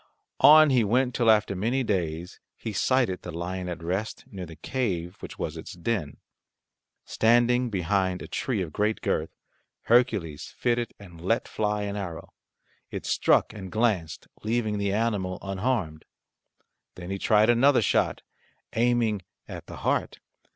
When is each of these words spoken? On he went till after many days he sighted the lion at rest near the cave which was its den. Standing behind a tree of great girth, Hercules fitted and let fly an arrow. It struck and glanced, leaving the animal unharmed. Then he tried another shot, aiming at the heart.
On 0.39 0.71
he 0.71 0.83
went 0.83 1.13
till 1.13 1.29
after 1.29 1.55
many 1.55 1.83
days 1.83 2.39
he 2.57 2.73
sighted 2.73 3.21
the 3.21 3.31
lion 3.31 3.69
at 3.69 3.83
rest 3.83 4.23
near 4.31 4.47
the 4.47 4.55
cave 4.55 5.15
which 5.19 5.37
was 5.37 5.57
its 5.57 5.73
den. 5.73 6.17
Standing 7.05 7.69
behind 7.69 8.19
a 8.23 8.27
tree 8.27 8.63
of 8.63 8.73
great 8.73 9.01
girth, 9.01 9.29
Hercules 9.83 10.55
fitted 10.57 10.91
and 10.97 11.21
let 11.21 11.47
fly 11.47 11.83
an 11.83 11.97
arrow. 11.97 12.33
It 12.89 13.05
struck 13.05 13.53
and 13.53 13.71
glanced, 13.71 14.27
leaving 14.41 14.79
the 14.79 14.91
animal 14.91 15.37
unharmed. 15.43 16.05
Then 16.95 17.11
he 17.11 17.19
tried 17.19 17.51
another 17.51 17.83
shot, 17.83 18.23
aiming 18.73 19.21
at 19.47 19.67
the 19.67 19.77
heart. 19.85 20.17